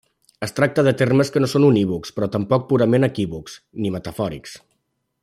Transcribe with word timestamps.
Es 0.45 0.53
tracta 0.59 0.83
de 0.87 0.93
termes 1.01 1.31
que 1.35 1.43
no 1.43 1.49
són 1.51 1.67
unívocs, 1.69 2.15
però 2.17 2.31
tampoc 2.37 2.67
purament 2.73 3.09
equívocs, 3.11 3.59
ni 3.85 3.93
metafòrics. 3.99 4.57